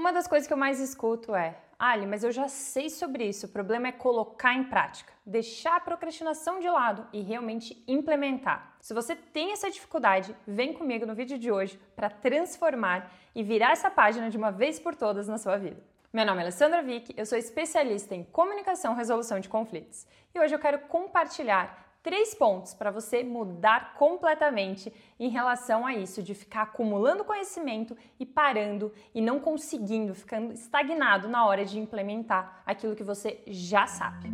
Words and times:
Uma 0.00 0.14
das 0.14 0.26
coisas 0.26 0.46
que 0.46 0.52
eu 0.54 0.56
mais 0.56 0.80
escuto 0.80 1.34
é: 1.34 1.58
Ali, 1.78 2.06
mas 2.06 2.24
eu 2.24 2.32
já 2.32 2.48
sei 2.48 2.88
sobre 2.88 3.28
isso, 3.28 3.44
o 3.44 3.50
problema 3.50 3.88
é 3.88 3.92
colocar 3.92 4.54
em 4.54 4.64
prática, 4.64 5.12
deixar 5.26 5.76
a 5.76 5.80
procrastinação 5.80 6.58
de 6.58 6.70
lado 6.70 7.06
e 7.12 7.20
realmente 7.20 7.84
implementar. 7.86 8.76
Se 8.80 8.94
você 8.94 9.14
tem 9.14 9.52
essa 9.52 9.70
dificuldade, 9.70 10.34
vem 10.46 10.72
comigo 10.72 11.04
no 11.04 11.14
vídeo 11.14 11.38
de 11.38 11.52
hoje 11.52 11.78
para 11.94 12.08
transformar 12.08 13.12
e 13.34 13.42
virar 13.42 13.72
essa 13.72 13.90
página 13.90 14.30
de 14.30 14.38
uma 14.38 14.50
vez 14.50 14.80
por 14.80 14.96
todas 14.96 15.28
na 15.28 15.36
sua 15.36 15.58
vida. 15.58 15.84
Meu 16.10 16.24
nome 16.24 16.38
é 16.38 16.44
Alessandra 16.44 16.82
Vick, 16.82 17.12
eu 17.14 17.26
sou 17.26 17.36
especialista 17.36 18.14
em 18.14 18.24
comunicação 18.24 18.94
e 18.94 18.96
resolução 18.96 19.38
de 19.38 19.50
conflitos 19.50 20.06
e 20.34 20.40
hoje 20.40 20.54
eu 20.54 20.58
quero 20.58 20.78
compartilhar 20.78 21.89
três 22.02 22.34
pontos 22.34 22.74
para 22.74 22.90
você 22.90 23.22
mudar 23.22 23.94
completamente 23.94 24.92
em 25.18 25.28
relação 25.28 25.86
a 25.86 25.94
isso, 25.94 26.22
de 26.22 26.34
ficar 26.34 26.62
acumulando 26.62 27.24
conhecimento 27.24 27.96
e 28.18 28.24
parando 28.24 28.92
e 29.14 29.20
não 29.20 29.38
conseguindo, 29.38 30.14
ficando 30.14 30.52
estagnado 30.52 31.28
na 31.28 31.44
hora 31.44 31.64
de 31.64 31.78
implementar 31.78 32.62
aquilo 32.64 32.96
que 32.96 33.04
você 33.04 33.42
já 33.46 33.86
sabe. 33.86 34.28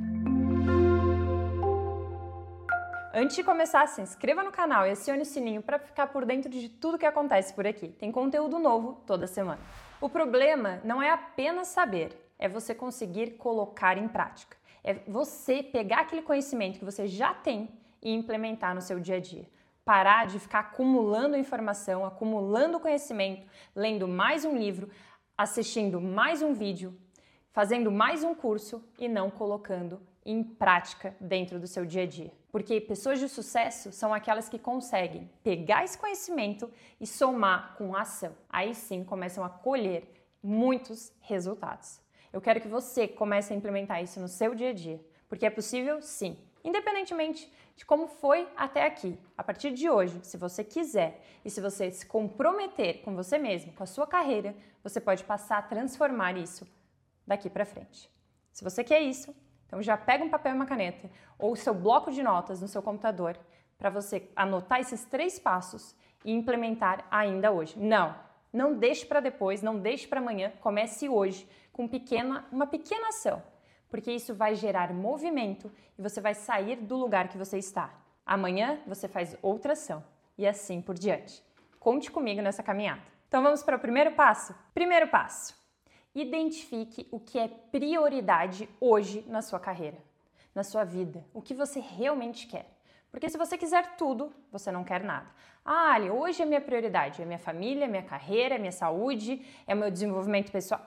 Antes 3.13 3.35
de 3.35 3.43
começar, 3.43 3.87
se 3.87 4.03
inscreva 4.03 4.43
no 4.43 4.53
canal 4.53 4.87
e 4.87 4.91
acione 4.91 5.23
o 5.23 5.25
sininho 5.25 5.63
para 5.63 5.79
ficar 5.79 6.09
por 6.09 6.27
dentro 6.27 6.51
de 6.51 6.69
tudo 6.69 6.99
que 6.99 7.07
acontece 7.07 7.55
por 7.55 7.67
aqui. 7.67 7.89
Tem 7.89 8.13
conteúdo 8.13 8.59
novo 8.59 9.03
toda 9.07 9.27
semana. 9.27 9.61
O 10.01 10.09
problema 10.09 10.83
não 10.85 11.03
é 11.03 11.11
apenas 11.11 11.69
saber, 11.69 12.31
é 12.39 12.47
você 12.47 12.75
conseguir 12.75 13.39
colocar 13.39 13.97
em 13.97 14.07
prática 14.07 14.59
é 14.87 14.95
você 15.09 15.65
pegar 15.65 16.03
aquele 16.03 16.23
conhecimento 16.23 16.79
que 16.79 16.85
você 16.85 17.09
já 17.09 17.35
tem 17.35 17.69
e 18.01 18.15
implementar 18.15 18.73
no 18.73 18.81
seu 18.81 19.01
dia 19.01 19.17
a 19.17 19.21
dia. 19.21 19.45
Parar 19.85 20.29
de 20.29 20.39
ficar 20.39 20.61
acumulando 20.61 21.37
informação, 21.37 22.07
acumulando 22.07 22.79
conhecimento, 22.79 23.47
lendo 23.75 24.07
mais 24.07 24.45
um 24.45 24.57
livro, 24.57 24.89
assistindo 25.37 26.01
mais 26.01 26.41
um 26.41 26.55
vídeo, 26.55 26.97
fazendo 27.51 27.91
mais 27.91 28.23
um 28.23 28.33
curso 28.33 28.83
e 28.97 29.09
não 29.09 29.29
colocando 29.29 30.01
em 30.25 30.43
prática 30.43 31.17
dentro 31.21 31.59
do 31.59 31.67
seu 31.67 31.85
dia 31.85 32.03
a 32.03 32.07
dia. 32.07 32.33
Porque 32.53 32.81
pessoas 32.81 33.19
de 33.19 33.29
sucesso 33.29 33.91
são 33.91 34.15
aquelas 34.15 34.49
que 34.49 34.59
conseguem 34.59 35.29
pegar 35.43 35.83
esse 35.83 35.99
conhecimento 35.99 36.71
e 37.01 37.07
somar 37.07 37.75
com 37.77 37.95
ação. 37.95 38.33
Aí 38.49 38.73
sim 38.73 39.03
começam 39.03 39.45
a 39.45 39.49
colher 39.49 40.09
muitos 40.41 41.13
resultados. 41.21 42.06
Eu 42.37 42.41
quero 42.43 42.61
que 42.61 42.69
você 42.69 43.09
comece 43.09 43.55
a 43.55 43.57
implementar 43.57 44.03
isso 44.03 44.21
no 44.21 44.29
seu 44.29 44.55
dia 44.55 44.69
a 44.69 44.73
dia, 44.75 45.01
porque 45.27 45.47
é 45.47 45.49
possível 45.49 46.03
sim. 46.03 46.37
Independentemente 46.63 47.51
de 47.75 47.87
como 47.87 48.07
foi 48.07 48.47
até 48.55 48.85
aqui, 48.85 49.19
a 49.39 49.43
partir 49.43 49.71
de 49.73 49.89
hoje, 49.89 50.21
se 50.23 50.37
você 50.37 50.63
quiser 50.63 51.25
e 51.43 51.49
se 51.49 51.63
você 51.63 51.91
se 51.91 52.05
comprometer 52.05 53.01
com 53.01 53.17
você 53.17 53.39
mesmo, 53.39 53.73
com 53.73 53.83
a 53.83 53.87
sua 53.87 54.07
carreira, 54.07 54.55
você 54.83 55.01
pode 55.01 55.25
passar 55.25 55.57
a 55.57 55.63
transformar 55.63 56.37
isso 56.37 56.67
daqui 57.27 57.49
para 57.49 57.65
frente. 57.65 58.11
Se 58.53 58.63
você 58.63 58.85
quer 58.85 59.01
isso, 59.01 59.35
então 59.67 59.81
já 59.81 59.97
pega 59.97 60.23
um 60.23 60.29
papel 60.29 60.53
e 60.53 60.57
uma 60.57 60.67
caneta 60.67 61.11
ou 61.39 61.53
o 61.53 61.57
seu 61.57 61.73
bloco 61.73 62.13
de 62.13 62.23
notas 62.23 62.61
no 62.61 62.69
seu 62.69 62.83
computador 62.83 63.39
para 63.79 63.89
você 63.89 64.31
anotar 64.37 64.79
esses 64.79 65.07
três 65.07 65.39
passos 65.39 65.97
e 66.23 66.33
implementar 66.33 67.07
ainda 67.11 67.51
hoje. 67.51 67.79
Não, 67.79 68.15
não 68.57 68.75
deixe 68.75 69.05
para 69.05 69.21
depois, 69.21 69.61
não 69.61 69.79
deixe 69.79 70.09
para 70.09 70.19
amanhã, 70.19 70.51
comece 70.61 71.09
hoje 71.09 71.47
com 71.73 71.87
pequena, 71.87 72.47
uma 72.51 72.67
pequena 72.67 73.09
ação, 73.09 73.43
porque 73.91 74.11
isso 74.11 74.35
vai 74.35 74.55
gerar 74.55 74.95
movimento 74.95 75.71
e 75.99 76.03
você 76.03 76.23
vai 76.23 76.35
sair 76.35 76.77
do 76.77 76.97
lugar 76.97 77.29
que 77.29 77.37
você 77.37 77.59
está. 77.59 77.95
Amanhã 78.25 78.81
você 78.87 79.07
faz 79.07 79.37
outra 79.43 79.75
ação 79.75 80.03
e 80.39 80.47
assim 80.47 80.81
por 80.81 80.95
diante. 80.95 81.43
Conte 81.79 82.11
comigo 82.11 82.41
nessa 82.41 82.63
caminhada. 82.63 83.03
Então 83.29 83.43
vamos 83.43 83.63
para 83.63 83.77
o 83.77 83.81
primeiro 83.81 84.13
passo? 84.13 84.55
Primeiro 84.73 85.09
passo: 85.09 85.55
identifique 86.15 87.07
o 87.11 87.21
que 87.21 87.39
é 87.39 87.49
prioridade 87.49 88.69
hoje 88.81 89.23
na 89.29 89.43
sua 89.43 89.61
carreira, 89.61 89.99
na 90.55 90.65
sua 90.65 90.83
vida, 90.83 91.23
o 91.35 91.43
que 91.43 91.53
você 91.53 91.79
realmente 91.79 92.47
quer. 92.47 92.76
Porque 93.17 93.31
se 93.31 93.39
você 93.39 93.57
quiser 93.57 93.97
tudo, 93.97 94.31
você 94.53 94.71
não 94.71 94.85
quer 94.85 95.03
nada. 95.03 95.27
Ah, 95.65 95.95
Ali, 95.95 96.11
hoje 96.11 96.43
é 96.43 96.45
minha 96.45 96.61
prioridade, 96.61 97.23
é 97.23 97.25
minha 97.25 97.39
família, 97.39 97.87
é 97.87 97.89
minha 97.89 98.03
carreira, 98.03 98.57
é 98.57 98.59
minha 98.59 98.71
saúde, 98.71 99.43
é 99.67 99.75
meu 99.75 99.91
desenvolvimento 99.91 100.53
pessoal. 100.53 100.83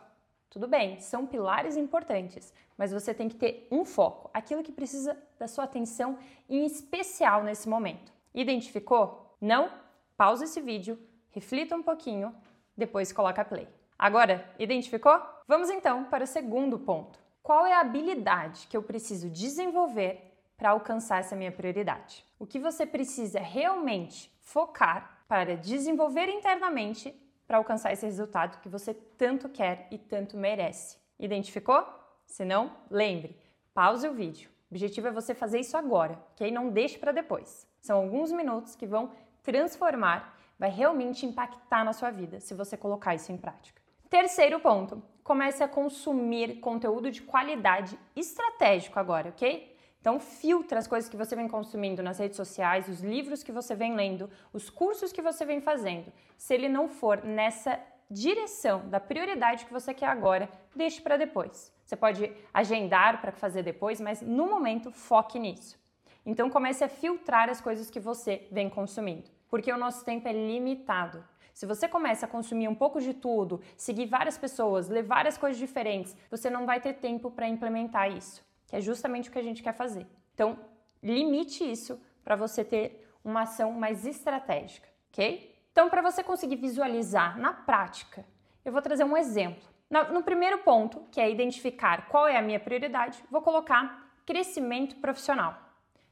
Tudo 0.47 0.67
bem, 0.67 0.99
são 0.99 1.25
pilares 1.25 1.75
importantes, 1.75 2.53
mas 2.77 2.91
você 2.91 3.15
tem 3.15 3.27
que 3.27 3.35
ter 3.35 3.67
um 3.71 3.83
foco, 3.83 4.29
aquilo 4.31 4.61
que 4.61 4.71
precisa 4.71 5.17
da 5.39 5.47
sua 5.47 5.63
atenção 5.63 6.19
em 6.47 6.67
especial 6.67 7.43
nesse 7.43 7.67
momento. 7.67 8.13
Identificou? 8.31 9.35
Não? 9.41 9.71
Pausa 10.15 10.43
esse 10.43 10.61
vídeo, 10.61 10.99
reflita 11.31 11.75
um 11.75 11.81
pouquinho, 11.81 12.31
depois 12.77 13.11
coloca 13.11 13.43
play. 13.43 13.67
Agora, 13.97 14.47
identificou? 14.59 15.19
Vamos 15.47 15.71
então 15.71 16.03
para 16.03 16.25
o 16.25 16.27
segundo 16.27 16.77
ponto. 16.77 17.17
Qual 17.41 17.65
é 17.65 17.73
a 17.73 17.79
habilidade 17.79 18.67
que 18.67 18.77
eu 18.77 18.83
preciso 18.83 19.31
desenvolver 19.31 20.28
para 20.59 20.71
alcançar 20.71 21.21
essa 21.21 21.37
minha 21.37 21.53
prioridade? 21.53 22.25
O 22.37 22.45
que 22.45 22.59
você 22.59 22.85
precisa 22.85 23.39
realmente 23.39 24.29
focar 24.41 25.23
para 25.25 25.55
desenvolver 25.55 26.27
internamente 26.27 27.15
para 27.47 27.57
alcançar 27.57 27.93
esse 27.93 28.05
resultado 28.05 28.59
que 28.59 28.67
você 28.67 28.93
tanto 28.93 29.47
quer 29.49 29.87
e 29.89 29.97
tanto 29.97 30.37
merece. 30.37 30.97
Identificou? 31.17 31.83
Se 32.25 32.43
não, 32.43 32.75
lembre, 32.91 33.39
pause 33.73 34.07
o 34.07 34.13
vídeo. 34.13 34.51
O 34.69 34.75
objetivo 34.75 35.07
é 35.07 35.11
você 35.11 35.33
fazer 35.33 35.59
isso 35.59 35.77
agora, 35.77 36.19
ok? 36.33 36.51
Não 36.51 36.69
deixe 36.69 36.99
para 36.99 37.11
depois. 37.11 37.65
São 37.81 37.97
alguns 37.97 38.31
minutos 38.31 38.75
que 38.75 38.85
vão 38.85 39.11
transformar, 39.41 40.37
vai 40.59 40.69
realmente 40.69 41.25
impactar 41.25 41.83
na 41.83 41.93
sua 41.93 42.11
vida 42.11 42.39
se 42.39 42.53
você 42.53 42.75
colocar 42.75 43.15
isso 43.15 43.31
em 43.31 43.37
prática. 43.37 43.81
Terceiro 44.09 44.59
ponto, 44.59 45.01
comece 45.23 45.63
a 45.63 45.67
consumir 45.67 46.59
conteúdo 46.59 47.09
de 47.09 47.21
qualidade 47.21 47.97
estratégico 48.15 48.99
agora, 48.99 49.29
ok? 49.29 49.78
Então, 50.01 50.17
filtra 50.17 50.79
as 50.79 50.87
coisas 50.87 51.09
que 51.09 51.17
você 51.17 51.35
vem 51.35 51.47
consumindo 51.47 52.01
nas 52.01 52.19
redes 52.19 52.37
sociais, 52.37 52.87
os 52.87 53.01
livros 53.01 53.43
que 53.43 53.51
você 53.51 53.75
vem 53.75 53.95
lendo, 53.95 54.29
os 54.53 54.69
cursos 54.69 55.11
que 55.11 55.21
você 55.21 55.45
vem 55.45 55.59
fazendo. 55.59 56.11
Se 56.37 56.53
ele 56.53 56.69
não 56.69 56.87
for 56.87 57.21
nessa 57.23 57.77
direção 58.09 58.87
da 58.87 58.99
prioridade 58.99 59.65
que 59.65 59.73
você 59.73 59.93
quer 59.93 60.07
agora, 60.07 60.49
deixe 60.73 61.01
para 61.01 61.17
depois. 61.17 61.73
Você 61.85 61.97
pode 61.97 62.31
agendar 62.53 63.19
para 63.19 63.33
fazer 63.33 63.61
depois, 63.61 63.99
mas 63.99 64.21
no 64.21 64.49
momento 64.49 64.89
foque 64.89 65.37
nisso. 65.37 65.77
Então 66.25 66.49
comece 66.49 66.83
a 66.83 66.89
filtrar 66.89 67.49
as 67.49 67.59
coisas 67.59 67.89
que 67.89 67.99
você 67.99 68.47
vem 68.51 68.69
consumindo, 68.69 69.29
porque 69.49 69.71
o 69.71 69.77
nosso 69.77 70.05
tempo 70.05 70.27
é 70.27 70.33
limitado. 70.33 71.25
Se 71.53 71.65
você 71.65 71.89
começa 71.89 72.25
a 72.25 72.29
consumir 72.29 72.69
um 72.69 72.75
pouco 72.75 73.01
de 73.01 73.13
tudo, 73.13 73.61
seguir 73.75 74.05
várias 74.05 74.37
pessoas, 74.37 74.87
ler 74.87 75.03
várias 75.03 75.37
coisas 75.37 75.59
diferentes, 75.59 76.15
você 76.31 76.49
não 76.49 76.65
vai 76.65 76.79
ter 76.79 76.93
tempo 76.93 77.29
para 77.29 77.49
implementar 77.49 78.09
isso 78.15 78.47
que 78.69 78.75
é 78.75 78.81
justamente 78.81 79.29
o 79.29 79.31
que 79.31 79.39
a 79.39 79.43
gente 79.43 79.63
quer 79.63 79.73
fazer. 79.73 80.05
Então, 80.33 80.57
limite 81.01 81.69
isso 81.69 81.99
para 82.23 82.35
você 82.35 82.63
ter 82.63 83.11
uma 83.23 83.41
ação 83.41 83.71
mais 83.71 84.05
estratégica, 84.05 84.87
ok? 85.11 85.55
Então, 85.71 85.89
para 85.89 86.01
você 86.01 86.23
conseguir 86.23 86.55
visualizar 86.55 87.37
na 87.39 87.51
prática, 87.51 88.23
eu 88.63 88.71
vou 88.71 88.81
trazer 88.81 89.03
um 89.03 89.17
exemplo. 89.17 89.67
No 90.13 90.21
primeiro 90.21 90.59
ponto, 90.59 91.03
que 91.11 91.19
é 91.19 91.31
identificar 91.31 92.07
qual 92.09 92.27
é 92.27 92.37
a 92.37 92.41
minha 92.43 92.59
prioridade, 92.59 93.23
vou 93.31 93.41
colocar 93.41 94.13
crescimento 94.23 94.97
profissional. 94.97 95.57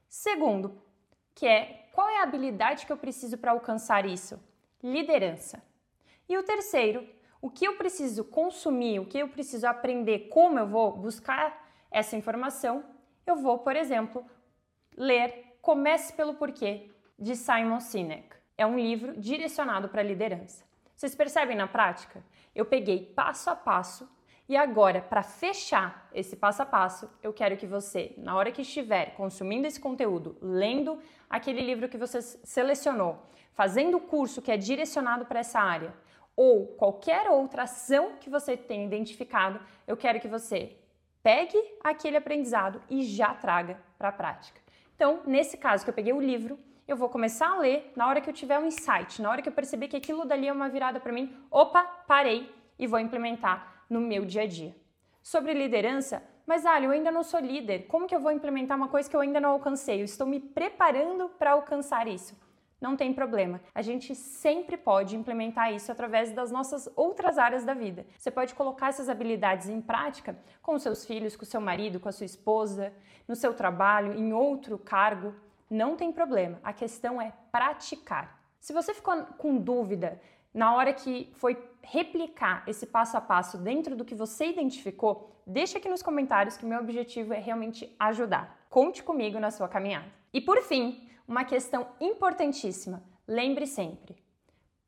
Segundo, 0.09 0.81
que 1.35 1.45
é 1.45 1.89
qual 1.93 2.09
é 2.09 2.19
a 2.19 2.23
habilidade 2.23 2.87
que 2.87 2.91
eu 2.91 2.97
preciso 2.97 3.37
para 3.37 3.51
alcançar 3.51 4.05
isso? 4.05 4.39
Liderança. 4.81 5.61
E 6.27 6.35
o 6.37 6.43
terceiro, 6.43 7.07
o 7.39 7.51
que 7.51 7.65
eu 7.65 7.75
preciso 7.75 8.23
consumir, 8.23 8.99
o 8.99 9.05
que 9.05 9.19
eu 9.19 9.29
preciso 9.29 9.67
aprender, 9.67 10.29
como 10.29 10.57
eu 10.57 10.65
vou 10.67 10.91
buscar 10.91 11.66
essa 11.91 12.15
informação, 12.15 12.83
eu 13.25 13.35
vou, 13.35 13.59
por 13.59 13.75
exemplo, 13.75 14.25
ler 14.95 15.57
Comece 15.61 16.13
pelo 16.13 16.35
Porquê, 16.35 16.91
de 17.19 17.35
Simon 17.35 17.79
Sinek. 17.79 18.35
É 18.57 18.65
um 18.65 18.77
livro 18.77 19.19
direcionado 19.19 19.89
para 19.89 20.01
a 20.01 20.03
liderança. 20.03 20.65
Vocês 20.95 21.13
percebem 21.13 21.55
na 21.55 21.67
prática? 21.67 22.23
Eu 22.55 22.65
peguei 22.65 23.05
passo 23.05 23.49
a 23.49 23.55
passo 23.55 24.09
e 24.49 24.55
agora, 24.55 25.01
para 25.01 25.21
fechar 25.21 26.09
esse 26.13 26.35
passo 26.37 26.61
a 26.61 26.65
passo, 26.65 27.09
eu 27.21 27.33
quero 27.33 27.57
que 27.57 27.67
você, 27.67 28.13
na 28.17 28.35
hora 28.35 28.51
que 28.51 28.61
estiver 28.61 29.13
consumindo 29.13 29.67
esse 29.67 29.79
conteúdo, 29.79 30.37
lendo 30.41 30.99
aquele 31.29 31.61
livro 31.61 31.89
que 31.89 31.97
você 31.97 32.21
selecionou, 32.21 33.21
fazendo 33.53 33.97
o 33.97 34.01
curso 34.01 34.41
que 34.41 34.51
é 34.51 34.55
direcionado 34.55 35.25
para 35.25 35.41
essa 35.41 35.59
área, 35.59 35.93
ou 36.33 36.65
qualquer 36.65 37.29
outra 37.29 37.63
ação 37.63 38.13
que 38.21 38.29
você 38.29 38.55
tenha 38.55 38.85
identificado, 38.85 39.59
eu 39.85 39.97
quero 39.97 40.19
que 40.21 40.29
você 40.29 40.77
pegue 41.27 41.61
aquele 41.83 42.15
aprendizado 42.15 42.81
e 42.89 43.03
já 43.03 43.33
traga 43.33 43.77
para 43.97 44.07
a 44.07 44.13
prática. 44.13 44.61
Então, 44.95 45.19
nesse 45.25 45.57
caso 45.57 45.83
que 45.83 45.89
eu 45.89 45.93
peguei 45.93 46.13
o 46.13 46.21
livro, 46.21 46.57
eu 46.87 46.95
vou 46.95 47.09
começar 47.09 47.49
a 47.49 47.59
ler 47.59 47.91
na 47.97 48.07
hora 48.07 48.21
que 48.21 48.29
eu 48.29 48.33
tiver 48.33 48.57
um 48.57 48.65
insight, 48.65 49.21
na 49.21 49.29
hora 49.29 49.41
que 49.41 49.49
eu 49.49 49.53
perceber 49.53 49.89
que 49.89 49.97
aquilo 49.97 50.23
dali 50.23 50.47
é 50.47 50.53
uma 50.53 50.69
virada 50.69 51.01
para 51.01 51.11
mim, 51.11 51.35
opa, 51.51 51.83
parei 51.83 52.49
e 52.79 52.87
vou 52.87 52.97
implementar 52.97 53.83
no 53.89 53.99
meu 53.99 54.23
dia 54.23 54.43
a 54.43 54.47
dia. 54.47 54.73
Sobre 55.21 55.51
liderança, 55.53 56.23
mas 56.45 56.65
Ali, 56.65 56.85
eu 56.85 56.91
ainda 56.91 57.11
não 57.11 57.23
sou 57.23 57.41
líder, 57.41 57.87
como 57.87 58.07
que 58.07 58.15
eu 58.15 58.21
vou 58.21 58.31
implementar 58.31 58.77
uma 58.77 58.87
coisa 58.87 59.09
que 59.09 59.15
eu 59.17 59.19
ainda 59.19 59.41
não 59.41 59.49
alcancei? 59.49 59.99
Eu 59.99 60.05
estou 60.05 60.25
me 60.25 60.39
preparando 60.39 61.27
para 61.27 61.51
alcançar 61.51 62.07
isso. 62.07 62.37
Não 62.79 62.95
tem 62.95 63.11
problema. 63.11 63.59
A 63.73 63.81
gente 63.81 64.13
sempre 64.13 64.77
pode 64.77 65.15
implementar 65.15 65.73
isso 65.73 65.91
através 65.91 66.31
das 66.31 66.51
nossas 66.51 66.87
outras 66.95 67.37
áreas 67.37 67.65
da 67.65 67.73
vida. 67.73 68.05
Você 68.17 68.29
pode 68.29 68.53
colocar 68.53 68.89
essas 68.89 69.09
habilidades 69.09 69.67
em 69.67 69.81
prática 69.81 70.37
com 70.61 70.77
seus 70.77 71.03
filhos, 71.03 71.35
com 71.35 71.43
seu 71.43 71.59
marido, 71.59 71.99
com 71.99 72.07
a 72.07 72.11
sua 72.11 72.25
esposa, 72.25 72.93
no 73.27 73.35
seu 73.35 73.53
trabalho, 73.53 74.13
em 74.13 74.31
outro 74.31 74.77
cargo. 74.77 75.33
Não 75.69 75.95
tem 75.95 76.11
problema. 76.11 76.59
A 76.63 76.71
questão 76.71 77.19
é 77.19 77.33
praticar. 77.51 78.39
Se 78.59 78.73
você 78.73 78.93
ficou 78.93 79.23
com 79.37 79.57
dúvida 79.57 80.21
na 80.53 80.75
hora 80.75 80.93
que 80.93 81.31
foi 81.35 81.57
replicar 81.81 82.63
esse 82.67 82.85
passo 82.85 83.17
a 83.17 83.21
passo 83.21 83.57
dentro 83.57 83.95
do 83.95 84.05
que 84.05 84.13
você 84.13 84.47
identificou, 84.47 85.31
deixa 85.47 85.79
aqui 85.79 85.89
nos 85.89 86.03
comentários 86.03 86.57
que 86.57 86.65
meu 86.65 86.79
objetivo 86.79 87.33
é 87.33 87.39
realmente 87.39 87.95
ajudar. 87.97 88.65
Conte 88.69 89.01
comigo 89.01 89.39
na 89.39 89.49
sua 89.49 89.67
caminhada. 89.67 90.05
E 90.37 90.41
por 90.41 90.61
fim, 90.61 91.09
uma 91.27 91.43
questão 91.43 91.87
importantíssima. 91.99 93.01
Lembre 93.27 93.65
sempre, 93.65 94.23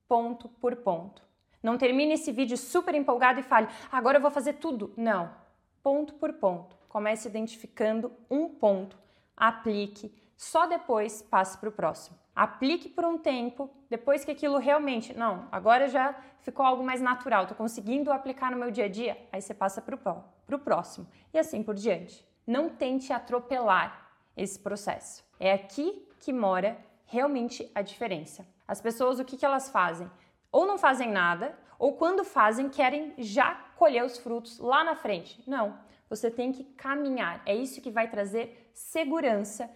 ponto 0.07 0.47
por 0.47 0.75
ponto. 0.75 1.23
Não 1.63 1.75
termine 1.75 2.13
esse 2.13 2.31
vídeo 2.31 2.55
super 2.55 2.93
empolgado 2.93 3.39
e 3.39 3.43
fale, 3.43 3.67
agora 3.91 4.17
eu 4.17 4.21
vou 4.21 4.29
fazer 4.29 4.53
tudo. 4.53 4.93
Não. 4.95 5.33
Ponto 5.81 6.13
por 6.13 6.33
ponto. 6.33 6.77
Comece 6.87 7.27
identificando 7.27 8.11
um 8.29 8.47
ponto, 8.47 8.95
aplique, 9.35 10.13
só 10.37 10.67
depois 10.67 11.23
passe 11.23 11.57
para 11.57 11.69
o 11.69 11.71
próximo. 11.71 12.15
Aplique 12.35 12.87
por 12.87 13.03
um 13.03 13.17
tempo, 13.17 13.71
depois 13.89 14.23
que 14.23 14.29
aquilo 14.29 14.59
realmente, 14.59 15.17
não, 15.17 15.47
agora 15.51 15.87
já 15.87 16.15
ficou 16.41 16.63
algo 16.63 16.83
mais 16.83 17.01
natural, 17.01 17.41
estou 17.45 17.57
conseguindo 17.57 18.11
aplicar 18.11 18.51
no 18.51 18.57
meu 18.57 18.69
dia 18.69 18.85
a 18.85 18.87
dia, 18.87 19.17
aí 19.31 19.41
você 19.41 19.55
passa 19.55 19.81
para 19.81 19.95
o 19.95 20.59
próximo 20.59 21.07
e 21.33 21.39
assim 21.39 21.63
por 21.63 21.73
diante. 21.73 22.23
Não 22.45 22.69
tente 22.69 23.11
atropelar 23.11 24.08
esse 24.41 24.57
processo. 24.57 25.23
É 25.39 25.51
aqui 25.51 26.07
que 26.19 26.31
mora 26.31 26.77
realmente 27.05 27.69
a 27.75 27.81
diferença. 27.81 28.47
As 28.67 28.79
pessoas, 28.79 29.19
o 29.19 29.25
que, 29.25 29.37
que 29.37 29.45
elas 29.45 29.69
fazem? 29.69 30.09
Ou 30.51 30.65
não 30.65 30.77
fazem 30.77 31.11
nada, 31.11 31.57
ou 31.77 31.93
quando 31.93 32.23
fazem, 32.23 32.69
querem 32.69 33.13
já 33.17 33.55
colher 33.75 34.03
os 34.03 34.17
frutos 34.17 34.59
lá 34.59 34.83
na 34.83 34.95
frente. 34.95 35.41
Não, 35.47 35.77
você 36.09 36.29
tem 36.29 36.51
que 36.51 36.63
caminhar. 36.63 37.41
É 37.45 37.55
isso 37.55 37.81
que 37.81 37.91
vai 37.91 38.09
trazer 38.09 38.71
segurança, 38.73 39.69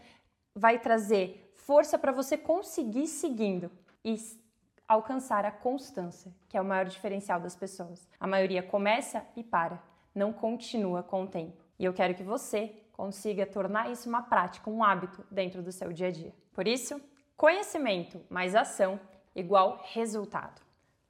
vai 0.56 0.80
trazer 0.80 1.52
força 1.54 1.98
para 1.98 2.12
você 2.12 2.38
conseguir 2.38 3.08
seguindo 3.08 3.72
e 4.04 4.16
alcançar 4.88 5.46
a 5.46 5.52
constância, 5.52 6.34
que 6.50 6.58
é 6.58 6.62
o 6.62 6.66
maior 6.66 6.86
diferencial 6.86 7.40
das 7.40 7.56
pessoas. 7.56 8.08
A 8.20 8.28
maioria 8.28 8.62
começa 8.62 9.26
e 9.36 9.44
para, 9.44 9.82
não 10.14 10.34
continua 10.34 11.02
com 11.02 11.24
o 11.24 11.28
tempo. 11.28 11.64
E 11.80 11.86
eu 11.86 11.94
quero 11.94 12.14
que 12.14 12.24
você 12.24 12.83
consiga 12.94 13.46
tornar 13.46 13.92
isso 13.92 14.08
uma 14.08 14.22
prática, 14.22 14.70
um 14.70 14.84
hábito 14.84 15.26
dentro 15.30 15.62
do 15.62 15.72
seu 15.72 15.92
dia 15.92 16.08
a 16.08 16.12
dia. 16.12 16.34
Por 16.54 16.68
isso, 16.68 17.02
conhecimento 17.36 18.22
mais 18.30 18.56
ação 18.56 19.00
igual 19.36 19.82
resultado. 19.92 20.62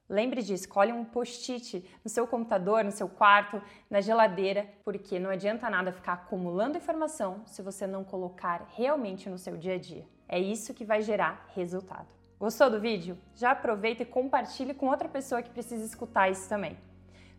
Lembre 0.08 0.42
disso, 0.42 0.64
escolhe 0.64 0.92
um 0.92 1.04
post-it 1.04 1.82
no 2.04 2.10
seu 2.10 2.26
computador, 2.26 2.84
no 2.84 2.90
seu 2.90 3.08
quarto, 3.08 3.62
na 3.88 4.00
geladeira, 4.00 4.68
porque 4.84 5.18
não 5.18 5.30
adianta 5.30 5.70
nada 5.70 5.92
ficar 5.92 6.14
acumulando 6.14 6.76
informação 6.76 7.42
se 7.46 7.62
você 7.62 7.86
não 7.86 8.04
colocar 8.04 8.66
realmente 8.74 9.30
no 9.30 9.38
seu 9.38 9.56
dia 9.56 9.74
a 9.74 9.78
dia. 9.78 10.06
É 10.28 10.38
isso 10.38 10.74
que 10.74 10.84
vai 10.84 11.00
gerar 11.00 11.46
resultado. 11.54 12.08
Gostou 12.38 12.68
do 12.68 12.80
vídeo? 12.80 13.16
Já 13.34 13.52
aproveita 13.52 14.02
e 14.02 14.06
compartilhe 14.06 14.74
com 14.74 14.88
outra 14.88 15.08
pessoa 15.08 15.42
que 15.42 15.50
precisa 15.50 15.84
escutar 15.84 16.30
isso 16.30 16.48
também. 16.48 16.76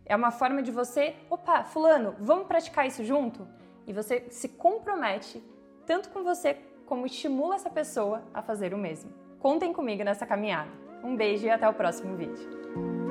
É 0.03 0.15
uma 0.15 0.31
forma 0.31 0.63
de 0.63 0.71
você, 0.71 1.15
opa, 1.29 1.63
fulano, 1.63 2.15
vamos 2.19 2.47
praticar 2.47 2.87
isso 2.87 3.03
junto? 3.03 3.47
E 3.87 3.93
você 3.93 4.25
se 4.29 4.49
compromete 4.49 5.43
tanto 5.85 6.09
com 6.09 6.23
você 6.23 6.57
como 6.85 7.05
estimula 7.05 7.55
essa 7.55 7.69
pessoa 7.69 8.23
a 8.33 8.41
fazer 8.41 8.73
o 8.73 8.77
mesmo. 8.77 9.11
Contem 9.39 9.73
comigo 9.73 10.03
nessa 10.03 10.25
caminhada. 10.25 10.71
Um 11.03 11.15
beijo 11.15 11.45
e 11.45 11.49
até 11.49 11.67
o 11.67 11.73
próximo 11.73 12.15
vídeo. 12.15 13.04